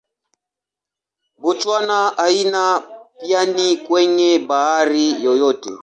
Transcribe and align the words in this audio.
Botswana 1.41 1.97
haina 2.21 2.63
pwani 3.23 3.67
kwenye 3.77 4.31
bahari 4.47 5.05
yoyote. 5.25 5.71